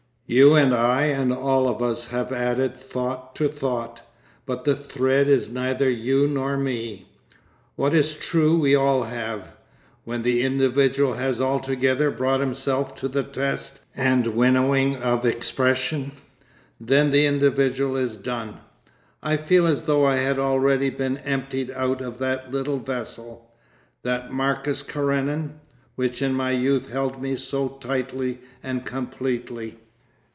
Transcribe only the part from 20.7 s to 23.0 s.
been emptied out of that little